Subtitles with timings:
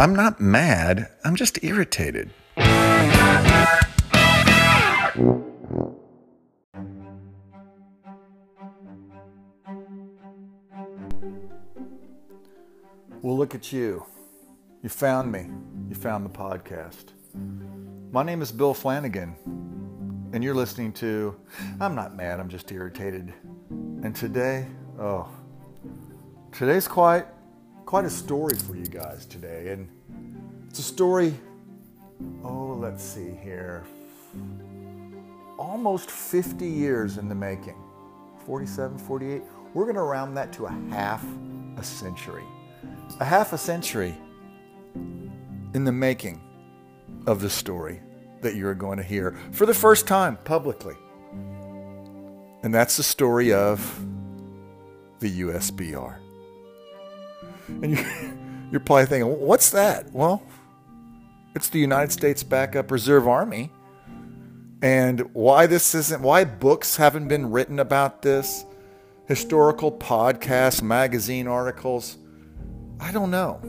[0.00, 2.30] I'm not mad, I'm just irritated.
[2.56, 2.68] Well,
[13.36, 14.06] look at you.
[14.84, 15.48] You found me.
[15.88, 17.06] You found the podcast.
[18.12, 19.34] My name is Bill Flanigin,
[20.32, 21.34] and you're listening to
[21.80, 23.34] I'm not mad, I'm just irritated.
[23.68, 24.68] And today,
[25.00, 25.28] oh,
[26.52, 27.26] today's quite
[27.88, 29.70] quite a story for you guys today.
[29.70, 29.88] And
[30.68, 31.32] it's a story,
[32.44, 33.82] oh, let's see here.
[35.58, 37.76] Almost 50 years in the making.
[38.44, 39.42] 47, 48.
[39.72, 41.24] We're going to round that to a half
[41.78, 42.44] a century.
[43.20, 44.14] A half a century
[45.72, 46.42] in the making
[47.26, 48.02] of the story
[48.42, 50.94] that you're going to hear for the first time publicly.
[52.62, 54.04] And that's the story of
[55.20, 56.27] the USBR.
[57.68, 58.04] And you,
[58.72, 60.12] you're probably thinking, what's that?
[60.12, 60.42] Well,
[61.54, 63.70] it's the United States Backup Reserve Army.
[64.80, 68.64] And why this isn't, why books haven't been written about this,
[69.26, 72.16] historical podcasts, magazine articles,
[73.00, 73.60] I don't know.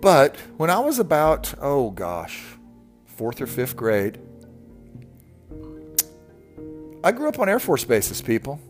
[0.00, 2.42] But when I was about, oh gosh,
[3.06, 4.18] fourth or fifth grade,
[7.04, 8.60] I grew up on Air Force bases, people.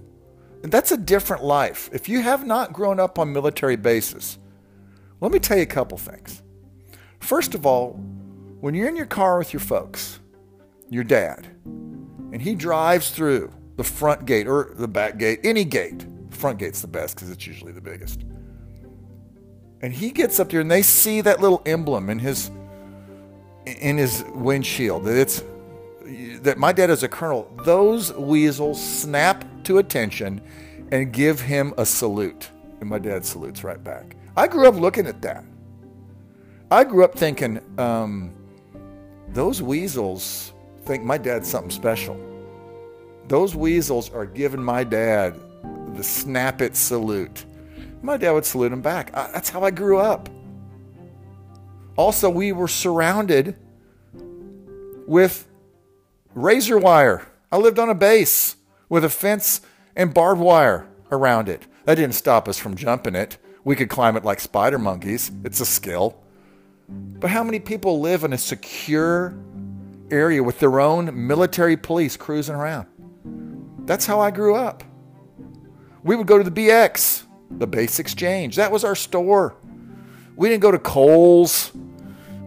[0.62, 1.88] And that's a different life.
[1.92, 4.38] If you have not grown up on military bases,
[5.20, 6.42] let me tell you a couple things.
[7.20, 7.92] First of all,
[8.60, 10.20] when you're in your car with your folks,
[10.88, 16.06] your dad, and he drives through the front gate or the back gate, any gate,
[16.30, 18.24] front gate's the best because it's usually the biggest.
[19.80, 22.50] And he gets up there and they see that little emblem in his
[23.64, 25.42] in his windshield that it's
[26.42, 27.52] that my dad is a colonel.
[27.64, 30.40] Those weasels snap to attention
[30.90, 32.50] and give him a salute.
[32.80, 34.16] And my dad salutes right back.
[34.36, 35.44] I grew up looking at that.
[36.70, 38.32] I grew up thinking, um,
[39.28, 40.52] those weasels
[40.84, 42.18] think my dad's something special.
[43.28, 45.38] Those weasels are giving my dad
[45.94, 47.44] the snap it salute.
[48.02, 49.14] My dad would salute him back.
[49.14, 50.28] I, that's how I grew up.
[51.96, 53.56] Also, we were surrounded
[55.06, 55.46] with
[56.34, 57.26] razor wire.
[57.50, 58.56] I lived on a base
[58.92, 59.62] with a fence
[59.96, 61.66] and barbed wire around it.
[61.86, 63.38] That didn't stop us from jumping it.
[63.64, 65.30] We could climb it like spider monkeys.
[65.44, 66.22] It's a skill.
[66.90, 69.34] But how many people live in a secure
[70.10, 72.86] area with their own military police cruising around?
[73.86, 74.84] That's how I grew up.
[76.02, 78.56] We would go to the BX, the base exchange.
[78.56, 79.56] That was our store.
[80.36, 81.72] We didn't go to Kohl's.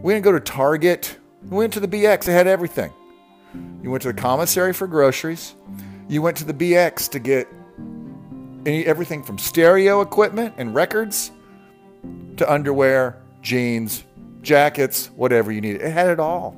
[0.00, 1.18] We didn't go to Target.
[1.42, 2.22] We went to the BX.
[2.22, 2.92] They had everything.
[3.82, 5.56] You went to the commissary for groceries.
[6.08, 7.48] You went to the BX to get
[8.64, 11.32] any, everything from stereo equipment and records
[12.36, 14.04] to underwear, jeans,
[14.42, 15.82] jackets, whatever you needed.
[15.82, 16.56] It had it all.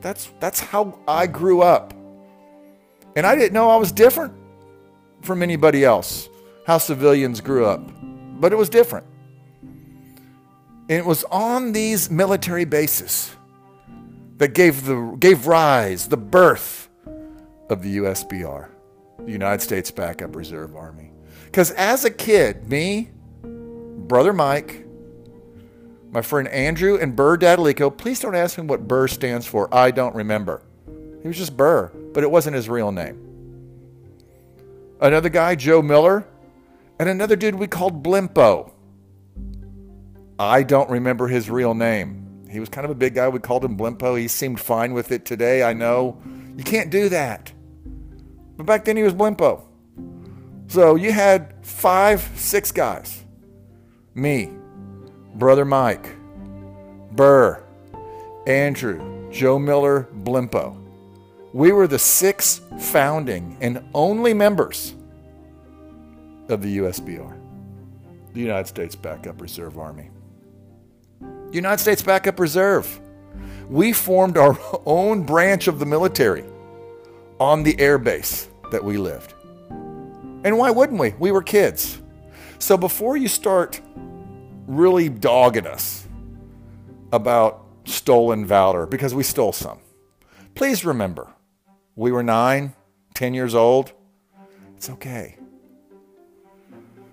[0.00, 1.92] That's that's how I grew up.
[3.16, 4.32] And I didn't know I was different
[5.22, 6.28] from anybody else,
[6.66, 7.80] how civilians grew up.
[8.40, 9.06] But it was different.
[9.60, 13.34] And it was on these military bases
[14.36, 16.87] that gave the gave rise, the birth
[17.70, 18.68] of the USBR,
[19.24, 21.12] the United States Backup Reserve Army.
[21.44, 23.10] Because as a kid, me,
[23.42, 24.86] brother Mike,
[26.10, 29.72] my friend Andrew, and Burr Dadalico, please don't ask me what Burr stands for.
[29.74, 30.62] I don't remember.
[31.22, 33.24] He was just Burr, but it wasn't his real name.
[35.00, 36.26] Another guy, Joe Miller,
[36.98, 38.72] and another dude we called Blimpo.
[40.38, 42.46] I don't remember his real name.
[42.50, 43.28] He was kind of a big guy.
[43.28, 44.18] We called him Blimpo.
[44.18, 45.62] He seemed fine with it today.
[45.62, 46.20] I know.
[46.56, 47.52] You can't do that.
[48.58, 49.62] But back then he was Blimpo.
[50.66, 53.24] So you had five, six guys.
[54.14, 54.50] Me,
[55.36, 56.14] Brother Mike,
[57.12, 57.62] Burr,
[58.46, 60.76] Andrew, Joe Miller, Blimpo.
[61.54, 64.94] We were the six founding and only members
[66.48, 67.38] of the USBR,
[68.34, 70.10] the United States Backup Reserve Army.
[71.52, 73.00] United States Backup Reserve.
[73.68, 76.44] We formed our own branch of the military
[77.38, 79.34] on the air base that we lived.
[80.44, 81.14] And why wouldn't we?
[81.18, 82.00] We were kids.
[82.58, 83.80] So before you start
[84.66, 86.06] really dogging us
[87.12, 89.78] about stolen valor, because we stole some,
[90.54, 91.32] please remember
[91.96, 92.74] we were nine,
[93.14, 93.92] ten years old.
[94.76, 95.36] It's okay.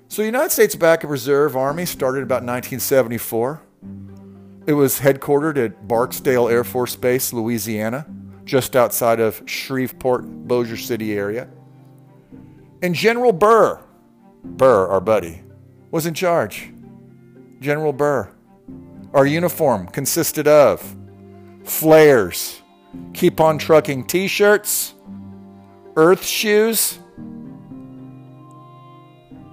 [0.07, 3.61] So, the United States Backup Reserve Army started about 1974.
[4.67, 8.05] It was headquartered at Barksdale Air Force Base, Louisiana,
[8.45, 11.49] just outside of Shreveport, Bossier City area.
[12.81, 13.81] And General Burr,
[14.43, 15.41] Burr, our buddy,
[15.91, 16.71] was in charge.
[17.59, 18.31] General Burr.
[19.13, 20.95] Our uniform consisted of
[21.63, 22.61] flares,
[23.13, 24.93] keep on trucking t shirts,
[25.95, 26.99] earth shoes,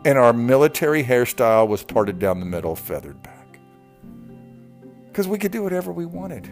[0.05, 3.59] and our military hairstyle was parted down the middle, feathered back.
[5.07, 6.51] Because we could do whatever we wanted.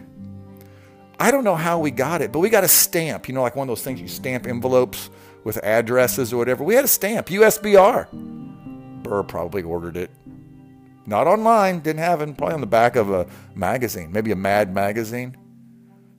[1.21, 3.55] I don't know how we got it, but we got a stamp, you know, like
[3.55, 5.11] one of those things you stamp envelopes
[5.43, 6.63] with addresses or whatever.
[6.63, 8.11] We had a stamp, USBR.
[9.03, 10.09] Burr probably ordered it.
[11.05, 14.73] Not online, didn't have it, probably on the back of a magazine, maybe a Mad
[14.73, 15.37] magazine.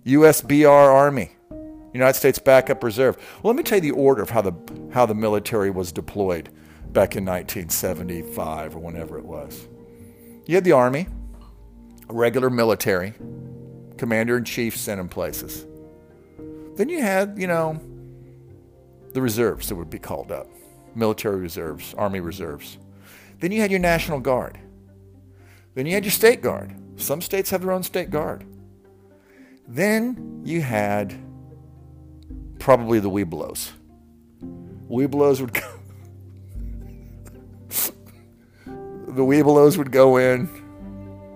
[0.06, 1.32] USBR Army,
[1.93, 3.16] United States Backup Reserve.
[3.43, 4.52] Well, let me tell you the order of how the,
[4.93, 6.48] how the military was deployed
[6.93, 9.66] back in 1975 or whenever it was.
[10.46, 11.08] You had the Army,
[12.08, 13.14] regular military,
[14.02, 15.64] commander in chief sent in places.
[16.75, 17.81] Then you had, you know,
[19.12, 20.49] the reserves that would be called up
[20.96, 22.78] military reserves, Army reserves.
[23.38, 24.58] Then you had your National Guard.
[25.76, 26.75] Then you had your State Guard.
[26.96, 28.44] Some states have their own State Guard.
[29.69, 31.14] Then you had
[32.58, 33.70] probably the Webelos.
[34.90, 35.78] Webelos would go.
[38.66, 40.48] the Webelos would go in,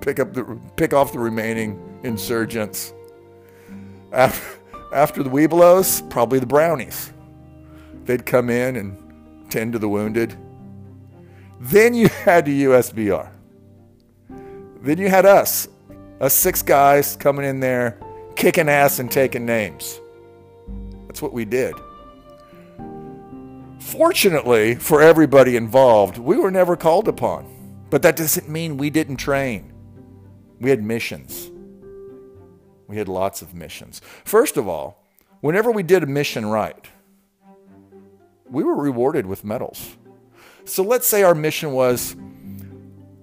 [0.01, 2.94] pick up the pick off the remaining insurgents.
[4.12, 7.12] After, the Webelos, probably the Brownies.
[8.05, 10.37] They'd come in and tend to the wounded.
[11.61, 13.31] Then you had the USBR.
[14.81, 15.69] Then you had us,
[16.20, 18.00] us six guys coming in there,
[18.37, 20.00] kicking ass and taking names.
[21.06, 21.75] That's what we did.
[23.81, 27.52] Fortunately for everybody involved, we were never called upon.
[27.91, 29.73] But that doesn't mean we didn't train.
[30.61, 31.50] We had missions.
[32.88, 34.00] We had lots of missions.
[34.25, 35.05] First of all,
[35.41, 36.87] whenever we did a mission right,
[38.49, 39.97] we were rewarded with medals.
[40.65, 42.12] So let's say our mission was,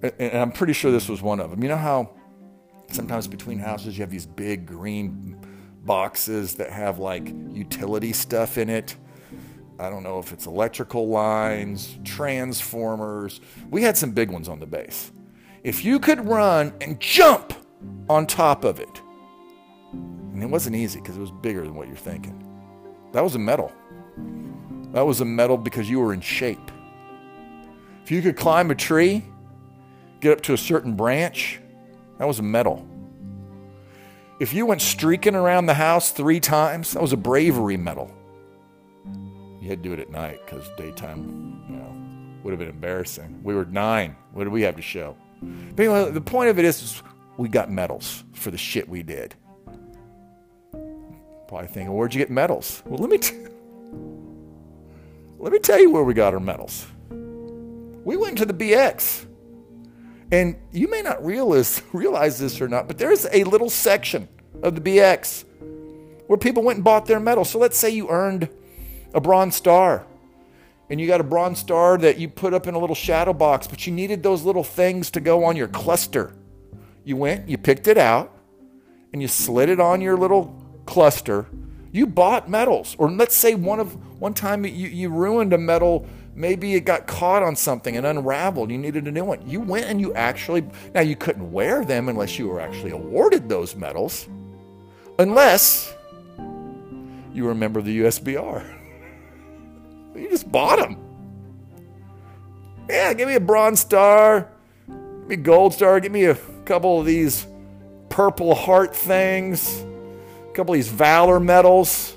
[0.02, 1.62] and I'm pretty sure this was one of them.
[1.62, 2.10] You know how
[2.90, 5.38] sometimes between houses you have these big green
[5.84, 8.96] boxes that have like utility stuff in it?
[9.78, 13.40] I don't know if it's electrical lines, transformers.
[13.70, 15.10] We had some big ones on the base.
[15.64, 17.54] If you could run and jump
[18.08, 19.00] on top of it,
[20.32, 22.44] and it wasn't easy because it was bigger than what you're thinking,
[23.12, 23.72] that was a medal.
[24.92, 26.70] That was a medal because you were in shape.
[28.04, 29.24] If you could climb a tree,
[30.20, 31.60] get up to a certain branch,
[32.18, 32.86] that was a medal.
[34.40, 38.10] If you went streaking around the house three times, that was a bravery medal.
[39.60, 43.40] You had to do it at night because daytime, you know, would have been embarrassing.
[43.42, 44.16] We were nine.
[44.32, 45.16] What did we have to show?
[45.40, 47.02] But anyway, the point of it is, is
[47.36, 49.34] we got medals for the shit we did.
[51.54, 52.82] Probably thinking, where'd you get medals?
[52.84, 53.16] Well, let me.
[53.16, 53.46] T-
[55.38, 56.84] let me tell you where we got our medals.
[57.10, 59.24] We went to the BX.
[60.32, 64.28] And you may not realize, realize this or not, but there's a little section
[64.64, 65.44] of the BX
[66.26, 67.50] where people went and bought their medals.
[67.50, 68.48] So let's say you earned
[69.14, 70.04] a bronze star
[70.90, 73.68] and you got a bronze star that you put up in a little shadow box,
[73.68, 76.34] but you needed those little things to go on your cluster.
[77.04, 78.36] You went, you picked it out,
[79.12, 81.46] and you slid it on your little cluster.
[81.92, 82.96] You bought medals.
[82.98, 86.06] Or let's say one of one time you, you ruined a medal.
[86.34, 88.70] Maybe it got caught on something and unraveled.
[88.70, 89.48] You needed a new one.
[89.48, 93.48] You went and you actually, now you couldn't wear them unless you were actually awarded
[93.48, 94.26] those medals,
[95.18, 95.94] unless
[97.32, 98.72] you were a member of the USBR.
[100.14, 100.96] You just bought them.
[102.88, 104.48] Yeah, give me a bronze star,
[104.86, 107.46] give me a gold star, give me a couple of these
[108.10, 109.84] purple heart things,
[110.54, 112.16] a couple of these valor medals.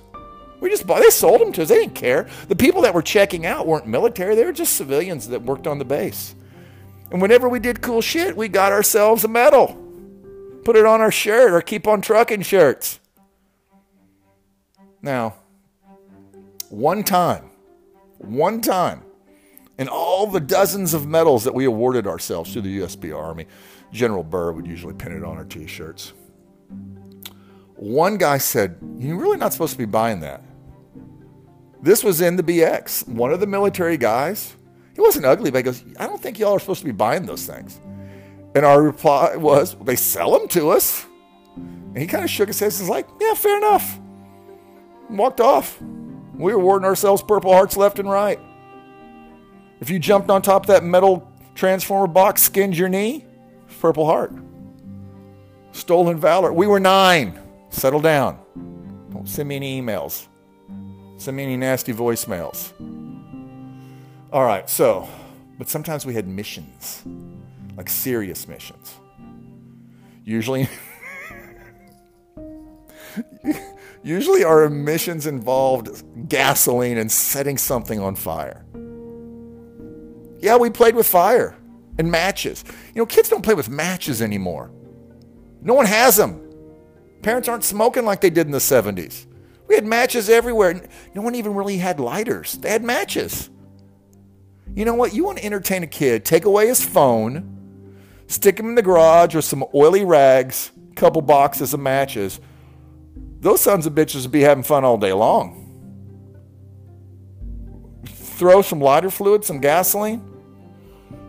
[0.60, 1.70] We just bought, they sold them to us.
[1.70, 2.28] They didn't care.
[2.48, 5.80] The people that were checking out weren't military, they were just civilians that worked on
[5.80, 6.36] the base.
[7.12, 9.76] And whenever we did cool shit, we got ourselves a medal.
[10.64, 13.00] Put it on our shirt or keep on trucking shirts.
[15.02, 15.36] Now,
[16.70, 17.50] one time,
[18.18, 19.04] one time,
[19.80, 23.48] in all the dozens of medals that we awarded ourselves to the USB Army,
[23.92, 26.14] General Burr would usually pin it on our t shirts.
[27.78, 30.42] One guy said, You're really not supposed to be buying that.
[31.82, 33.08] This was in the BX.
[33.08, 34.56] One of the military guys,
[34.96, 37.26] he wasn't ugly, but he goes, I don't think y'all are supposed to be buying
[37.26, 37.80] those things.
[38.56, 41.06] And our reply was, They sell them to us.
[41.56, 44.00] And he kind of shook his head and was like, Yeah, fair enough.
[45.10, 45.80] And walked off.
[46.34, 48.40] We were awarding ourselves Purple Hearts left and right.
[49.80, 53.26] If you jumped on top of that metal transformer box, skinned your knee,
[53.80, 54.34] Purple Heart.
[55.72, 56.52] Stolen Valor.
[56.52, 57.40] We were nine.
[57.78, 58.40] Settle down.
[59.12, 60.26] Don't send me any emails.
[61.18, 62.74] Send me any nasty voicemails.
[64.34, 65.08] All right, so,
[65.60, 67.04] but sometimes we had missions,
[67.76, 68.96] like serious missions.
[70.26, 70.68] Usually,
[74.04, 78.66] usually our missions involved gasoline and setting something on fire.
[80.40, 81.56] Yeah, we played with fire
[82.00, 82.64] and matches.
[82.96, 84.72] You know, kids don't play with matches anymore.
[85.62, 86.47] No one has them.
[87.22, 89.26] Parents aren't smoking like they did in the 70s.
[89.68, 90.82] We had matches everywhere.
[91.14, 92.54] No one even really had lighters.
[92.54, 93.50] They had matches.
[94.76, 95.14] You know what?
[95.14, 97.92] You want to entertain a kid, take away his phone,
[98.28, 102.40] stick him in the garage with some oily rags, a couple boxes of matches.
[103.40, 105.64] Those sons of bitches would be having fun all day long.
[108.06, 110.24] Throw some lighter fluid, some gasoline.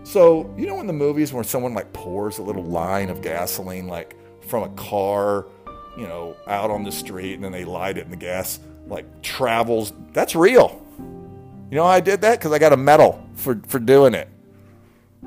[0.05, 3.89] So, you know in the movies where someone like pours a little line of gasoline
[3.89, 5.47] like from a car
[5.99, 9.21] you know, out on the street and then they light it and the gas like
[9.21, 9.93] travels.
[10.13, 10.81] That's real.
[10.99, 12.39] You know I did that?
[12.39, 14.29] Because I got a medal for, for doing it.
[15.23, 15.27] A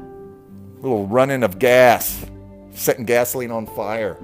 [0.82, 2.26] little running of gas,
[2.72, 4.18] setting gasoline on fire.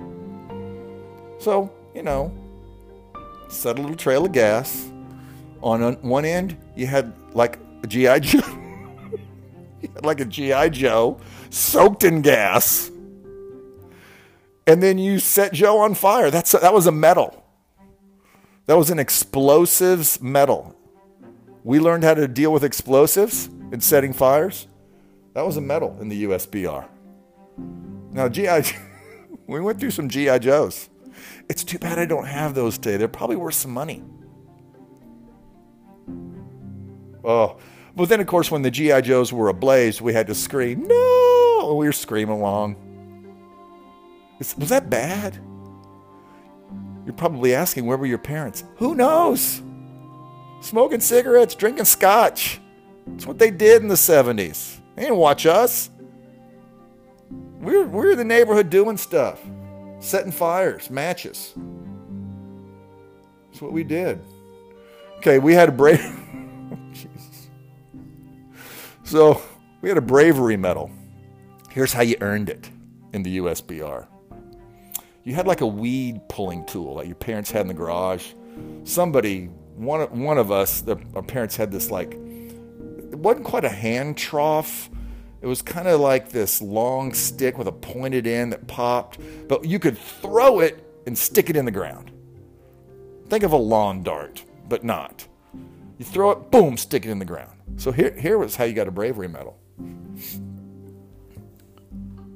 [1.39, 2.33] So, you know,
[3.49, 4.89] set a little trail of gas.
[5.61, 8.19] On one end, you had like a G.I.
[8.19, 8.41] Joe.
[10.01, 10.69] like a G.I.
[10.69, 12.89] Joe soaked in gas
[14.67, 16.29] and then you set Joe on fire.
[16.29, 17.43] That's that was a medal.
[18.67, 20.75] That was an explosives medal.
[21.63, 24.67] We learned how to deal with explosives and setting fires.
[25.33, 26.87] That was a medal in the USBR.
[28.11, 28.73] Now, GI,
[29.47, 30.89] we went through some GI Joes.
[31.49, 32.97] It's too bad I don't have those today.
[32.97, 34.03] They're probably worth some money.
[37.23, 37.57] Oh,
[37.95, 41.75] but then of course when the GI Joes were ablaze, we had to scream no.
[41.77, 42.86] We were screaming along.
[44.39, 45.39] Was that bad?
[47.05, 48.63] You're probably asking, where were your parents?
[48.77, 49.61] Who knows?
[50.61, 52.59] Smoking cigarettes, drinking scotch.
[53.07, 54.77] That's what they did in the 70s.
[54.95, 55.89] They didn't watch us.
[57.59, 59.41] We were, we were in the neighborhood doing stuff,
[59.99, 61.53] setting fires, matches.
[63.47, 64.19] That's what we did.
[65.17, 65.99] Okay, we had a brave.
[66.91, 67.49] Jesus.
[69.03, 69.41] So
[69.81, 70.91] we had a bravery medal.
[71.71, 72.69] Here's how you earned it
[73.13, 74.07] in the USBR
[75.27, 78.27] you had like a weed pulling tool that your parents had in the garage.
[78.85, 83.69] Somebody, one one of us, the, our parents had this like, it wasn't quite a
[83.69, 84.89] hand trough.
[85.41, 89.19] It was kind of like this long stick with a pointed end that popped,
[89.49, 92.09] but you could throw it and stick it in the ground.
[93.27, 95.27] Think of a lawn dart, but not.
[95.97, 97.51] You throw it, boom, stick it in the ground.
[97.75, 99.59] So here, here was how you got a bravery medal.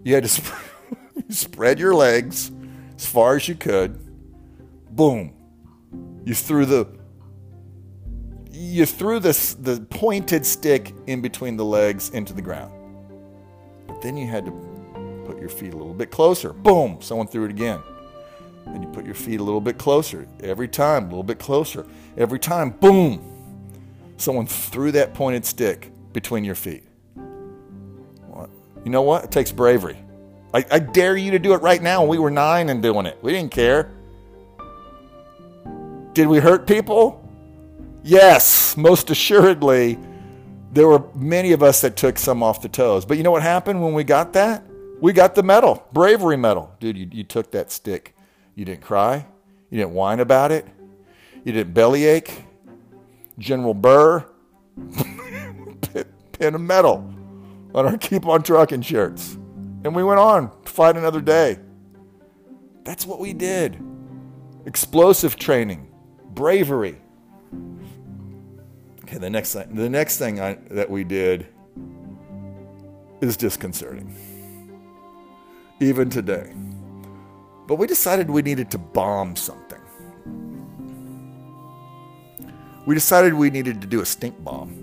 [0.04, 0.60] You had to sp-
[1.30, 2.52] spread your legs
[3.02, 3.98] as far as you could.
[4.92, 5.34] Boom.
[6.24, 6.88] You threw the
[8.52, 12.72] you threw this the pointed stick in between the legs into the ground.
[13.88, 14.52] But then you had to
[15.26, 16.54] put your feet a little bit closer.
[16.54, 17.82] Boom, someone threw it again.
[18.68, 20.28] Then you put your feet a little bit closer.
[20.42, 21.88] Every time, a little bit closer.
[22.18, 23.20] Every time, boom.
[24.18, 26.84] Someone threw that pointed stick between your feet.
[28.28, 28.52] What?
[28.86, 29.24] You know what?
[29.24, 29.98] It takes bravery.
[30.54, 32.04] I, I dare you to do it right now.
[32.06, 33.18] We were nine and doing it.
[33.22, 33.92] We didn't care.
[36.14, 37.18] Did we hurt people?
[38.04, 39.98] Yes, most assuredly.
[40.74, 43.06] There were many of us that took some off the toes.
[43.06, 44.64] But you know what happened when we got that?
[45.00, 46.76] We got the medal, bravery medal.
[46.80, 48.16] Dude, you, you took that stick.
[48.56, 49.26] You didn't cry.
[49.70, 50.68] You didn't whine about it.
[51.44, 52.44] You didn't bellyache.
[53.40, 54.26] General Burr,
[56.34, 57.12] pin a medal
[57.74, 59.38] on our Keep on Trucking shirts.
[59.84, 61.58] And we went on to fight another day.
[62.84, 63.82] That's what we did.
[64.66, 65.92] Explosive training,
[66.30, 67.02] bravery.
[69.04, 71.48] Okay, the next thing, the next thing I, that we did
[73.22, 74.16] is disconcerting,
[75.80, 76.54] even today.
[77.68, 79.80] But we decided we needed to bomb something.
[82.86, 84.81] We decided we needed to do a stink bomb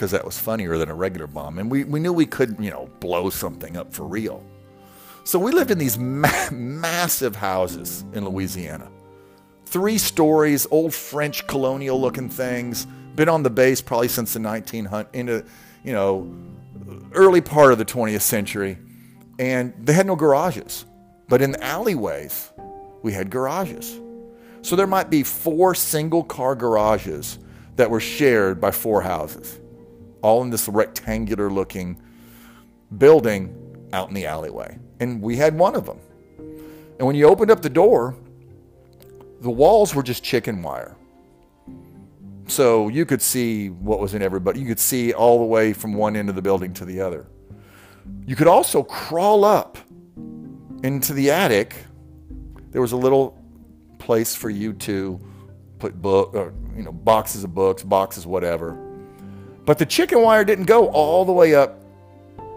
[0.00, 1.58] because that was funnier than a regular bomb.
[1.58, 4.42] And we, we knew we couldn't, you know, blow something up for real.
[5.24, 8.90] So we lived in these ma- massive houses in Louisiana.
[9.66, 12.86] Three stories, old French colonial looking things.
[13.14, 15.44] Been on the base probably since the 1900s, into,
[15.84, 16.34] you know,
[17.12, 18.78] early part of the 20th century.
[19.38, 20.86] And they had no garages.
[21.28, 22.50] But in the alleyways,
[23.02, 24.00] we had garages.
[24.62, 27.38] So there might be four single car garages
[27.76, 29.60] that were shared by four houses
[30.22, 32.00] all in this rectangular looking
[32.98, 34.78] building out in the alleyway.
[35.00, 35.98] And we had one of them.
[36.98, 38.16] And when you opened up the door,
[39.40, 40.96] the walls were just chicken wire.
[42.46, 44.60] So you could see what was in everybody.
[44.60, 47.26] You could see all the way from one end of the building to the other.
[48.26, 49.78] You could also crawl up
[50.82, 51.74] into the attic,
[52.70, 53.38] there was a little
[53.98, 55.20] place for you to
[55.78, 58.89] put book, or, you know, boxes of books, boxes, whatever.
[59.64, 61.80] But the chicken wire didn't go all the way up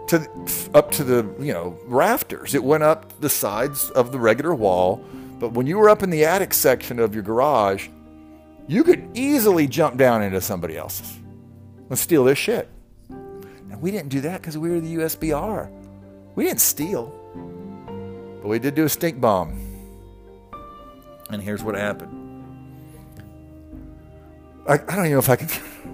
[0.08, 0.28] to
[0.74, 2.54] up to the you know rafters.
[2.54, 5.04] It went up the sides of the regular wall.
[5.38, 7.88] But when you were up in the attic section of your garage,
[8.66, 11.18] you could easily jump down into somebody else's
[11.90, 12.68] and steal their shit.
[13.08, 15.70] And we didn't do that because we were the USBR.
[16.34, 17.12] We didn't steal,
[18.40, 19.60] but we did do a stink bomb.
[21.30, 22.20] And here's what happened.
[24.66, 25.48] I, I don't even know if I can.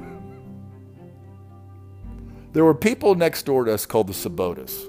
[2.52, 4.86] there were people next door to us called the Sabotas.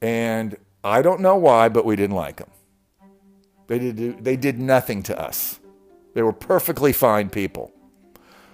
[0.00, 2.50] And I don't know why, but we didn't like them.
[3.66, 5.60] They did, they did nothing to us.
[6.14, 7.72] They were perfectly fine people.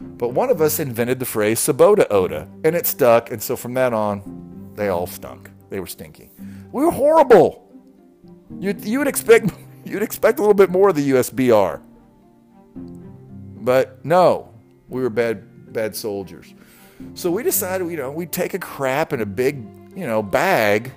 [0.01, 3.31] But one of us invented the phrase Sabota Oda, and it stuck.
[3.31, 5.51] And so from that on, they all stunk.
[5.71, 6.31] They were stinky.
[6.73, 7.69] We were horrible.
[8.59, 9.53] You, you would expect
[9.85, 11.81] you'd expect a little bit more of the USBR.
[12.75, 14.53] But no,
[14.89, 16.55] we were bad bad soldiers.
[17.15, 19.57] So we decided, you know, we'd take a crap in a big,
[19.97, 20.93] you know, bag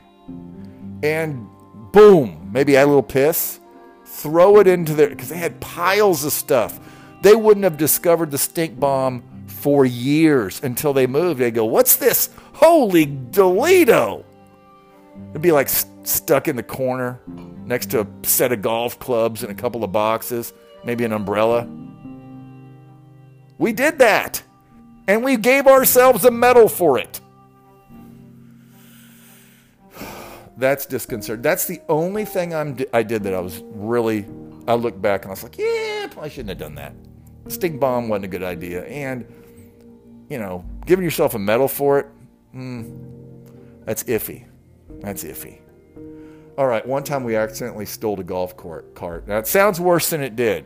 [1.03, 1.47] and
[1.91, 3.59] boom, maybe add a little piss,
[4.05, 6.79] throw it into there because they had piles of stuff.
[7.21, 11.39] They wouldn't have discovered the stink bomb for years until they moved.
[11.39, 12.29] They go, "What's this?
[12.53, 14.23] Holy Toledo!"
[15.31, 17.19] It'd be like st- stuck in the corner
[17.65, 21.67] next to a set of golf clubs and a couple of boxes, maybe an umbrella.
[23.57, 24.41] We did that.
[25.07, 27.21] And we gave ourselves a medal for it.
[30.57, 31.41] That's disconcerting.
[31.41, 34.25] That's the only thing I'm, I did that I was really,
[34.67, 36.93] I look back and I was like, yeah, I shouldn't have done that.
[37.47, 38.83] Stink bomb wasn't a good idea.
[38.85, 39.25] And,
[40.29, 42.07] you know, giving yourself a medal for it,
[42.53, 43.07] mm,
[43.85, 44.45] that's iffy.
[44.99, 45.59] That's iffy.
[46.57, 49.27] All right, one time we accidentally stole a golf cart.
[49.27, 50.65] It sounds worse than it did.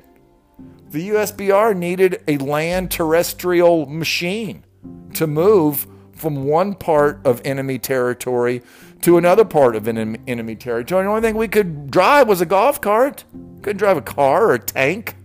[0.89, 4.65] The USBR needed a land terrestrial machine
[5.13, 8.61] to move from one part of enemy territory
[9.01, 11.03] to another part of enemy territory.
[11.03, 13.23] The only thing we could drive was a golf cart.
[13.61, 15.15] Couldn't drive a car or a tank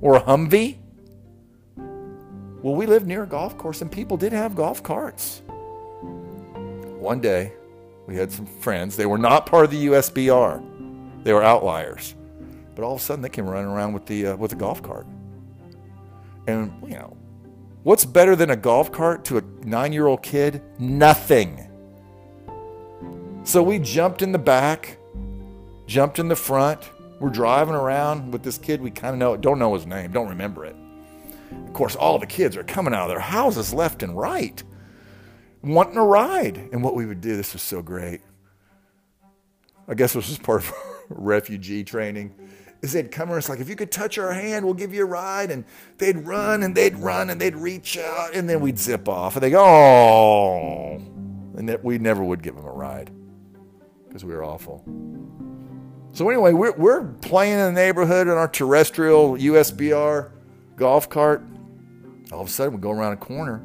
[0.00, 0.78] or a Humvee.
[2.62, 5.42] Well, we lived near a golf course and people did have golf carts.
[6.98, 7.52] One day,
[8.06, 8.96] we had some friends.
[8.96, 11.24] They were not part of the USBR.
[11.24, 12.14] They were outliers.
[12.80, 14.82] But all of a sudden, they came running around with the uh, with a golf
[14.82, 15.06] cart.
[16.46, 17.14] And you know,
[17.82, 20.62] what's better than a golf cart to a nine-year-old kid?
[20.78, 21.68] Nothing.
[23.44, 24.96] So we jumped in the back,
[25.86, 26.88] jumped in the front.
[27.20, 28.80] We're driving around with this kid.
[28.80, 30.76] We kind of know, don't know his name, don't remember it.
[31.66, 34.62] Of course, all the kids are coming out of their houses left and right,
[35.62, 36.70] wanting a ride.
[36.72, 38.22] And what we would do, this was so great.
[39.86, 40.72] I guess this was part of
[41.10, 42.34] refugee training
[42.82, 45.02] is they'd come and it's like, if you could touch our hand, we'll give you
[45.02, 45.50] a ride.
[45.50, 45.64] And
[45.98, 49.36] they'd run and they'd run and they'd reach out and then we'd zip off.
[49.36, 50.94] And they go, oh.
[51.56, 53.10] And that we never would give them a ride
[54.08, 54.82] because we were awful.
[56.12, 60.32] So anyway, we're, we're playing in the neighborhood in our terrestrial USBR
[60.76, 61.42] golf cart.
[62.32, 63.58] All of a sudden, we go around a corner.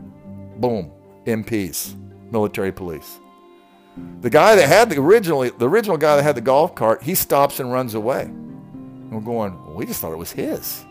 [0.58, 0.91] Boom,
[1.25, 1.95] MPs,
[2.32, 3.19] military police.
[4.21, 7.15] The guy that had the originally the original guy that had the golf cart, he
[7.15, 8.30] stops and runs away.
[9.15, 10.84] We're going, well, we just thought it was his.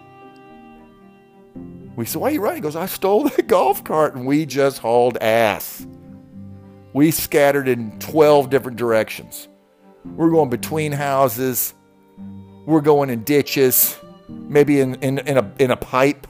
[1.95, 2.57] We said, why are you running?
[2.57, 4.15] He goes, I stole the golf cart.
[4.15, 5.87] And we just hauled ass.
[6.95, 9.47] We scattered in 12 different directions.
[10.05, 11.75] We're going between houses.
[12.65, 16.27] We're going in ditches, maybe in, in, in, a, in a pipe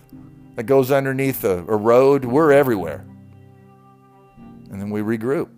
[0.57, 2.24] that goes underneath a, a road.
[2.24, 3.07] We're everywhere.
[4.70, 5.48] And then we regroup.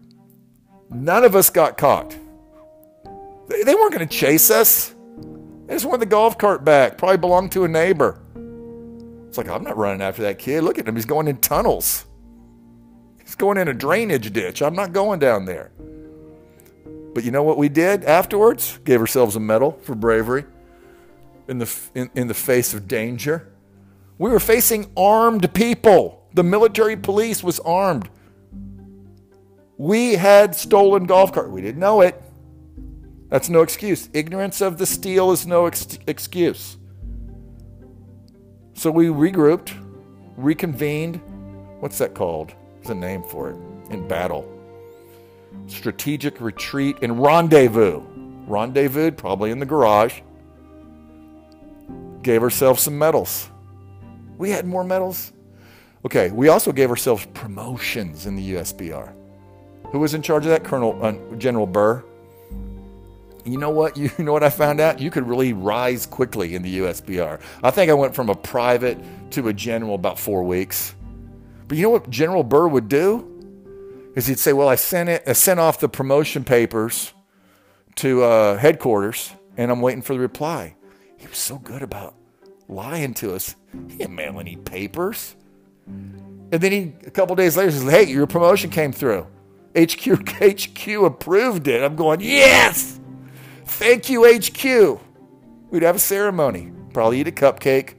[0.91, 2.15] None of us got caught.
[3.49, 4.95] They, they weren't going to chase us.
[5.67, 6.97] They just want the golf cart back.
[6.97, 8.21] Probably belonged to a neighbor.
[9.29, 10.63] It's like, I'm not running after that kid.
[10.63, 10.95] Look at him.
[10.95, 12.07] He's going in tunnels.
[13.21, 14.63] He's going in a drainage ditch.
[14.63, 15.73] I'm not going down there.
[17.13, 18.79] But you know what we did afterwards?
[18.85, 20.45] Gave ourselves a medal for bravery
[21.49, 23.53] in the, in, in the face of danger.
[24.19, 26.29] We were facing armed people.
[26.35, 28.09] The military police was armed.
[29.77, 31.51] We had stolen golf cart.
[31.51, 32.23] We didn't know it.
[33.29, 34.09] That's no excuse.
[34.13, 36.77] Ignorance of the steel is no ex- excuse.
[38.75, 39.73] So we regrouped,
[40.37, 41.21] reconvened.
[41.81, 42.55] What's that called?
[42.77, 43.57] There's a name for it
[43.91, 44.53] in battle.
[45.67, 48.03] Strategic retreat and rendezvous.
[48.47, 50.21] Rendezvous, probably in the garage.
[52.23, 53.51] Gave ourselves some medals.
[54.39, 55.33] We had more medals.
[56.05, 59.13] Okay, we also gave ourselves promotions in the USBR.
[59.91, 60.63] Who was in charge of that?
[60.63, 62.05] Colonel uh, General Burr
[63.47, 63.97] You know what?
[63.97, 65.01] You know what I found out?
[65.01, 67.41] You could really rise quickly in the USBR.
[67.63, 68.99] I think I went from a private
[69.33, 70.95] to a general about four weeks.
[71.69, 73.33] But you know what General Burr would do?
[74.15, 77.13] Is he'd say, "Well, I sent it, I sent off the promotion papers
[77.97, 80.77] to uh, headquarters, and I'm waiting for the reply."
[81.19, 82.15] He was so good about
[82.69, 83.57] lying to us.
[83.89, 85.37] He didn't mail any papers.
[85.87, 89.27] And then he, a couple days later, says, "Hey, your promotion came through.
[89.77, 90.07] HQ
[90.41, 93.01] HQ approved it." I'm going, "Yes,
[93.67, 95.01] thank you, HQ."
[95.71, 97.95] We'd have a ceremony, probably eat a cupcake.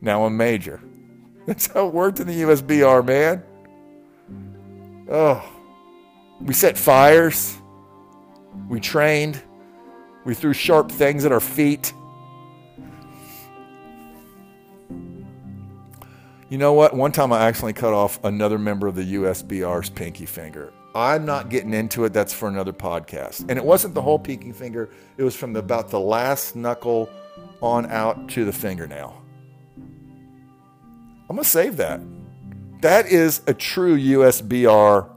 [0.00, 0.80] Now I'm major.
[1.46, 3.42] That's how it worked in the USBR, man.
[5.10, 5.42] Oh,
[6.40, 7.56] we set fires.
[8.68, 9.42] We trained.
[10.24, 11.92] We threw sharp things at our feet.
[16.50, 16.94] You know what?
[16.94, 20.72] One time I accidentally cut off another member of the USBR's pinky finger.
[20.98, 22.12] I'm not getting into it.
[22.12, 23.46] That's for another podcast.
[23.48, 24.90] And it wasn't the whole pinky finger.
[25.16, 27.08] It was from about the last knuckle
[27.62, 29.22] on out to the fingernail.
[31.30, 32.00] I'm going to save that.
[32.80, 35.10] That is a true USBR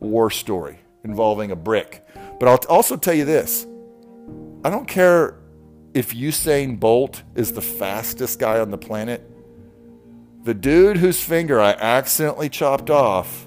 [0.00, 2.06] war story involving a brick.
[2.38, 3.66] But I'll also tell you this
[4.64, 5.38] I don't care
[5.94, 9.30] if Usain Bolt is the fastest guy on the planet.
[10.44, 13.45] The dude whose finger I accidentally chopped off,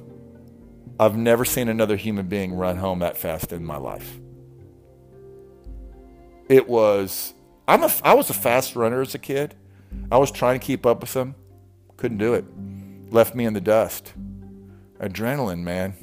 [1.00, 4.20] I've never seen another human being run home that fast in my life.
[6.50, 7.34] It was,
[7.68, 9.56] I'm a, I was a fast runner as a kid.
[10.12, 11.36] I was trying to keep up with him.
[11.96, 12.44] Couldn't do it.
[13.12, 14.14] Left me in the dust.
[15.00, 15.94] Adrenaline, man.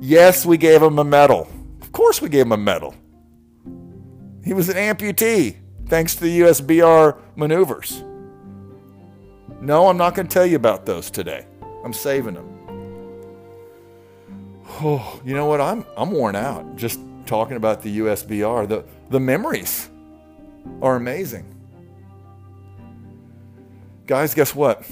[0.00, 1.48] Yes, we gave him a medal.
[1.80, 2.94] Of course, we gave him a medal.
[4.44, 5.56] He was an amputee
[5.88, 8.02] thanks to the USBR maneuvers.
[9.60, 11.46] No, I'm not going to tell you about those today.
[11.84, 12.51] I'm saving them.
[14.80, 15.60] Oh, you know what?
[15.60, 18.68] I'm I'm worn out just talking about the USBR.
[18.68, 19.90] The the memories
[20.80, 21.46] are amazing.
[24.06, 24.84] Guys, guess what?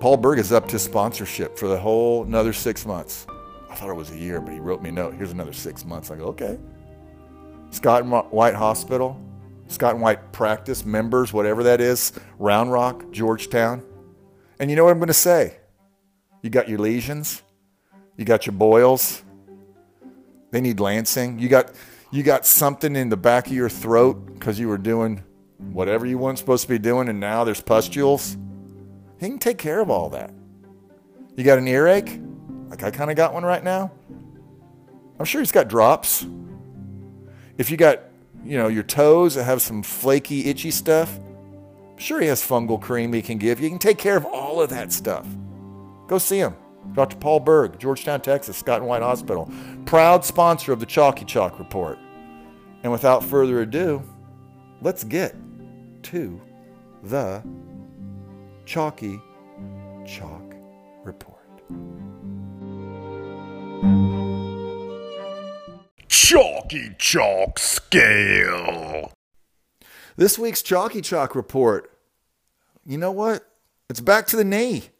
[0.00, 3.26] Paul Berg is up to sponsorship for the whole another six months.
[3.68, 5.14] I thought it was a year, but he wrote me a note.
[5.14, 6.10] Here's another six months.
[6.10, 6.58] I go, okay.
[7.70, 9.20] Scott and White Hospital,
[9.66, 13.82] Scott and White practice members, whatever that is, Round Rock, Georgetown.
[14.60, 15.56] And you know what I'm going to say?
[16.42, 17.42] You got your lesions,
[18.16, 19.22] you got your boils.
[20.50, 21.38] They need lancing.
[21.38, 21.72] You got
[22.10, 25.22] you got something in the back of your throat because you were doing
[25.58, 28.36] whatever you weren't supposed to be doing, and now there's pustules.
[29.20, 30.32] He can take care of all that.
[31.36, 32.18] You got an earache?
[32.70, 33.90] Like I kind of got one right now.
[35.18, 36.26] I'm sure he's got drops.
[37.58, 38.00] If you got
[38.44, 41.18] you know, your toes that have some flaky, itchy stuff.
[41.98, 43.64] Sure, he has fungal cream he can give you.
[43.64, 45.26] He can take care of all of that stuff.
[46.06, 46.54] Go see him.
[46.94, 47.16] Dr.
[47.16, 49.50] Paul Berg, Georgetown, Texas, Scott and White Hospital.
[49.84, 51.98] Proud sponsor of the Chalky Chalk Report.
[52.82, 54.02] And without further ado,
[54.80, 55.34] let's get
[56.04, 56.40] to
[57.02, 57.42] the
[58.64, 59.20] Chalky
[60.06, 60.54] Chalk
[61.04, 61.34] Report.
[66.08, 69.12] Chalky Chalk Scale.
[70.18, 71.96] This week's Chalky Chalk report.
[72.84, 73.48] You know what?
[73.88, 74.90] It's back to the knee.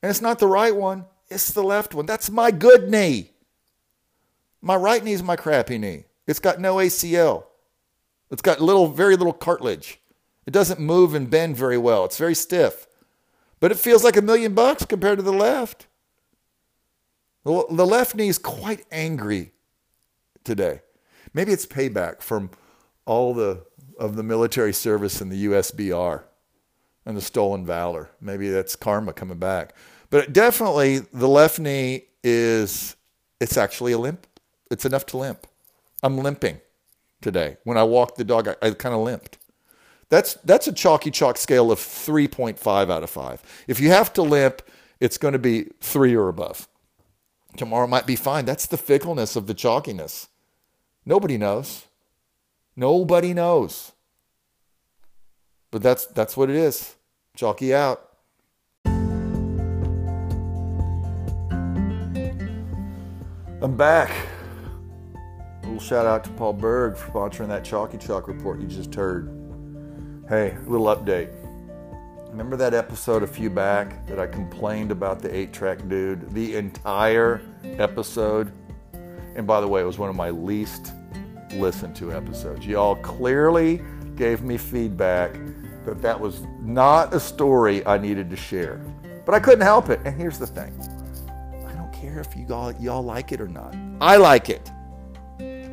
[0.00, 2.06] And it's not the right one, it's the left one.
[2.06, 3.32] That's my good knee.
[4.62, 6.04] My right knee is my crappy knee.
[6.28, 7.46] It's got no ACL.
[8.30, 10.00] It's got little, very little cartilage.
[10.46, 12.04] It doesn't move and bend very well.
[12.04, 12.86] It's very stiff.
[13.58, 15.88] But it feels like a million bucks compared to the left.
[17.44, 19.50] The left knee is quite angry
[20.44, 20.82] today.
[21.34, 22.50] Maybe it's payback from
[23.06, 23.66] all the
[23.98, 26.22] of the military service in the USBR
[27.04, 28.10] and the stolen valor.
[28.20, 29.74] Maybe that's karma coming back.
[30.10, 32.96] But definitely the left knee is
[33.40, 34.26] it's actually a limp.
[34.70, 35.46] It's enough to limp.
[36.02, 36.60] I'm limping
[37.20, 37.56] today.
[37.64, 39.38] When I walked the dog, I, I kind of limped.
[40.10, 43.64] That's that's a chalky chalk scale of 3.5 out of 5.
[43.66, 44.62] If you have to limp,
[45.00, 46.68] it's going to be 3 or above.
[47.56, 48.44] Tomorrow might be fine.
[48.44, 50.28] That's the fickleness of the chalkiness.
[51.04, 51.87] Nobody knows.
[52.78, 53.90] Nobody knows.
[55.72, 56.94] But that's that's what it is.
[57.36, 58.08] Chalky out.
[63.60, 64.12] I'm back.
[65.16, 68.94] A little shout out to Paul Berg for sponsoring that Chalky Chalk report you just
[68.94, 69.26] heard.
[70.28, 71.34] Hey, little update.
[72.30, 76.30] Remember that episode a few back that I complained about the eight track dude?
[76.30, 78.52] The entire episode.
[79.34, 80.92] And by the way, it was one of my least
[81.52, 82.66] listened to episodes.
[82.66, 83.82] Y'all clearly
[84.16, 85.32] gave me feedback
[85.84, 88.80] that that was not a story I needed to share.
[89.24, 90.00] But I couldn't help it.
[90.04, 90.72] And here's the thing
[91.66, 93.74] I don't care if you all, y'all like it or not.
[94.00, 94.70] I like it.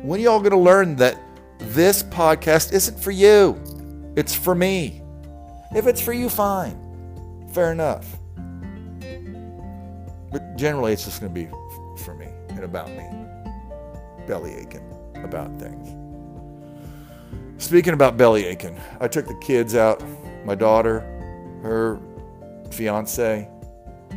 [0.02, 1.20] When y'all going to learn that
[1.58, 3.60] this podcast isn't for you?
[4.16, 5.02] It's for me.
[5.74, 6.78] If it's for you, fine.
[7.52, 8.18] Fair enough.
[10.30, 11.48] But generally, it's just going to be
[12.02, 13.08] for me and about me.
[14.26, 14.85] Belly aching
[15.24, 15.94] about things.
[17.58, 20.02] Speaking about belly aching, I took the kids out.
[20.44, 21.00] My daughter,
[21.62, 22.00] her
[22.70, 23.48] fiance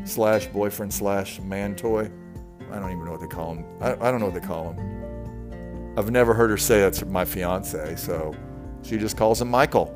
[0.05, 2.12] slash boyfriend slash man toy.
[2.71, 3.65] I don't even know what they call him.
[3.81, 5.93] I, I don't know what they call him.
[5.97, 8.35] I've never heard her say that's my fiance, so
[8.83, 9.95] she just calls him Michael.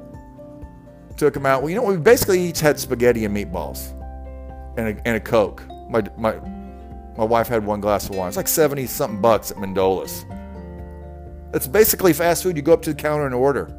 [1.18, 1.62] Took him out.
[1.62, 3.92] Well, you know, we basically each had spaghetti and meatballs
[4.78, 5.63] and a, and a Coke.
[5.89, 6.36] My, my,
[7.18, 8.28] my wife had one glass of wine.
[8.30, 10.26] It's like 70 something bucks at Mandola's.
[11.54, 12.56] It's basically fast food.
[12.56, 13.74] You go up to the counter and order.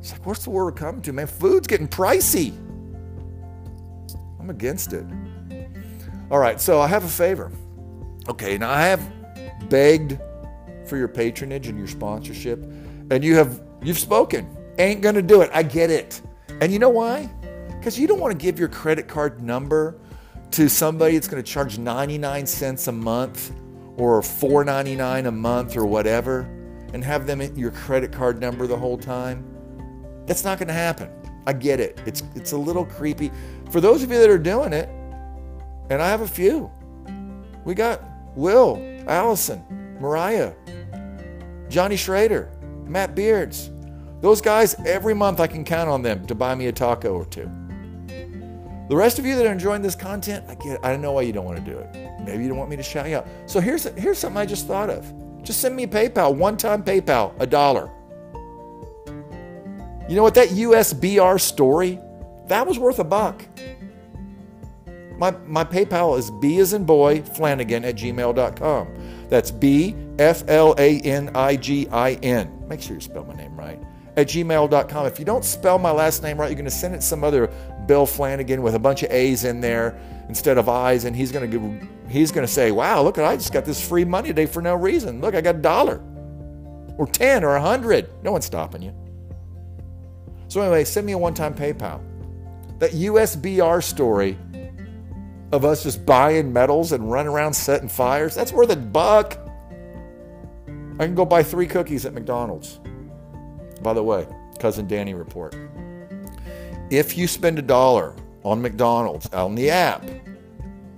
[0.00, 1.26] It's like, what's the world coming to, man?
[1.26, 2.52] Food's getting pricey.
[4.40, 5.04] I'm against it.
[6.30, 7.52] All right, so I have a favor.
[8.28, 9.00] Okay, now I have
[9.68, 10.18] begged
[10.86, 12.62] for your patronage and your sponsorship,
[13.10, 14.56] and you have you've spoken.
[14.78, 15.50] Ain't gonna do it.
[15.52, 16.20] I get it.
[16.60, 17.30] And you know why?
[17.68, 19.98] Because you don't want to give your credit card number
[20.52, 23.52] to somebody that's to charge 99 cents a month
[24.00, 26.40] or $4.99 a month or whatever
[26.94, 29.44] and have them at your credit card number the whole time.
[30.26, 31.10] That's not going to happen.
[31.46, 32.00] I get it.
[32.06, 33.30] It's it's a little creepy.
[33.70, 34.88] For those of you that are doing it,
[35.90, 36.70] and I have a few.
[37.64, 38.02] We got
[38.36, 39.64] Will, Allison,
[40.00, 40.54] Mariah,
[41.68, 42.50] Johnny Schrader,
[42.84, 43.70] Matt Beards.
[44.20, 47.24] Those guys, every month I can count on them to buy me a taco or
[47.24, 47.50] two.
[48.88, 51.22] The rest of you that are enjoying this content, I get I don't know why
[51.22, 52.09] you don't want to do it.
[52.24, 53.26] Maybe you don't want me to shout you out.
[53.46, 55.12] So here's here's something I just thought of.
[55.42, 57.90] Just send me a PayPal, one-time PayPal, a dollar.
[60.08, 60.34] You know what?
[60.34, 61.98] That USBR story,
[62.48, 63.42] that was worth a buck.
[65.20, 69.28] My, my PayPal is B as in boy, Flanigin at gmail.com.
[69.28, 72.64] That's B F L A N I G I N.
[72.68, 73.78] Make sure you spell my name right.
[74.16, 75.06] At gmail.com.
[75.06, 77.50] If you don't spell my last name right, you're going to send it some other
[77.90, 81.50] Bill Flanagan with a bunch of A's in there instead of I's, and he's going
[81.50, 84.62] to he's going to say, "Wow, look, I just got this free money today for
[84.62, 85.20] no reason.
[85.20, 86.00] Look, I got a dollar,
[86.98, 88.08] or ten, or a hundred.
[88.22, 88.94] No one's stopping you."
[90.46, 92.00] So anyway, send me a one-time PayPal.
[92.78, 94.38] That USBR story
[95.50, 99.36] of us just buying medals and running around setting fires, that's worth a buck.
[101.00, 102.78] I can go buy three cookies at McDonald's.
[103.82, 104.28] By the way,
[104.60, 105.56] cousin Danny report.
[106.90, 110.04] If you spend a dollar on McDonald's on the app,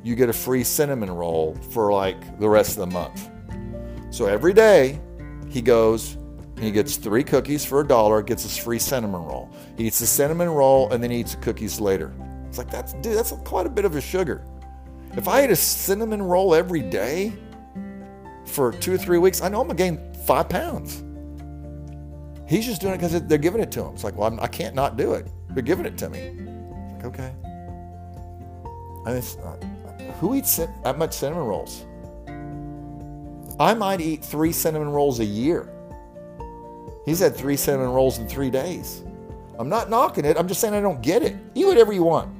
[0.03, 3.29] you get a free cinnamon roll for like the rest of the month.
[4.09, 4.99] So every day
[5.51, 9.51] he goes and he gets three cookies for a dollar, gets his free cinnamon roll.
[9.77, 12.11] He eats the cinnamon roll and then he eats the cookies later.
[12.49, 14.47] It's like that's dude, that's quite a bit of a sugar.
[15.15, 17.35] If I ate a cinnamon roll every day
[18.47, 21.05] for two or three weeks, I know I'm gonna gain five pounds.
[22.49, 23.95] He's just doing it because they're giving it to him.
[23.95, 25.27] It's like, well, I'm, I can not not do it.
[25.55, 26.31] They're giving it to me.
[26.95, 27.33] Like, okay.
[29.05, 31.87] I mean, uh, who eats that much cinnamon rolls?
[33.61, 35.69] I might eat three cinnamon rolls a year.
[37.05, 39.03] He's had three cinnamon rolls in three days.
[39.59, 40.37] I'm not knocking it.
[40.39, 41.37] I'm just saying I don't get it.
[41.55, 42.35] Eat whatever you want.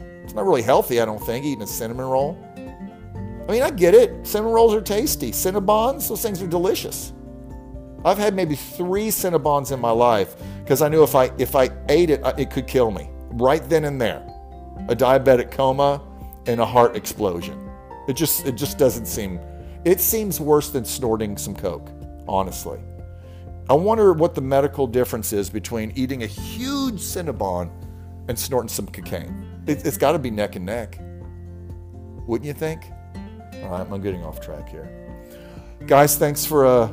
[0.00, 2.38] It's not really healthy, I don't think, eating a cinnamon roll.
[2.56, 4.26] I mean, I get it.
[4.26, 5.32] Cinnamon rolls are tasty.
[5.32, 7.12] Cinnabons, those things are delicious.
[8.04, 11.70] I've had maybe three Cinnabons in my life because I knew if I if I
[11.88, 14.26] ate it, it could kill me right then and there.
[14.88, 16.02] A diabetic coma
[16.46, 17.70] and a heart explosion.
[18.08, 19.38] It just it just doesn't seem.
[19.84, 21.90] It seems worse than snorting some coke,
[22.26, 22.80] honestly.
[23.68, 27.70] I wonder what the medical difference is between eating a huge Cinnabon
[28.28, 29.62] and snorting some cocaine.
[29.66, 30.98] It, has got to be neck and neck.
[32.26, 32.84] Wouldn't you think?
[33.62, 34.90] All right, I'm getting off track here.
[35.86, 36.92] Guys, thanks for uh,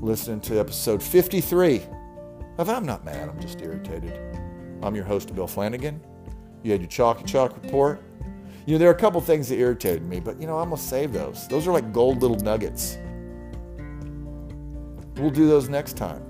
[0.00, 1.82] listening to episode 53
[2.58, 4.12] of I'm Not Mad, I'm Just Irritated.
[4.82, 6.00] I'm your host, Bill Flanigin.
[6.62, 8.02] You had your Chalky Chalk report.
[8.66, 10.80] You know, there are a couple things that irritated me, but you know, I'm going
[10.80, 11.48] to save those.
[11.48, 12.98] Those are like gold little nuggets.
[15.16, 16.22] We'll do those next time.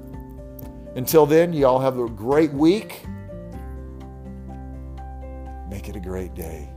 [0.97, 3.05] Until then, you all have a great week.
[5.69, 6.69] Make it a great day.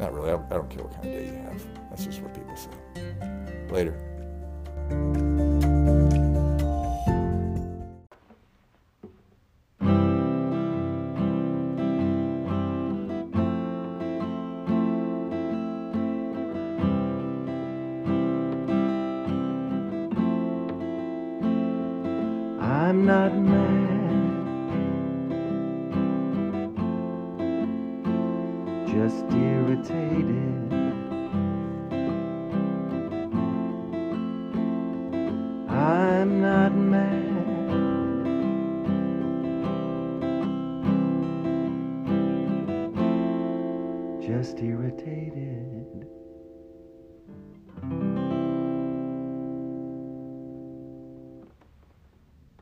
[0.00, 0.30] Not really.
[0.30, 1.64] I don't care what kind of day you have.
[1.90, 2.70] That's just what people say.
[3.70, 5.31] Later.